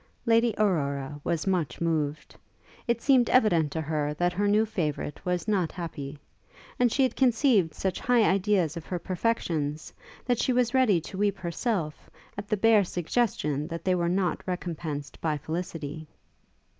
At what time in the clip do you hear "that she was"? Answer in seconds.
10.25-10.73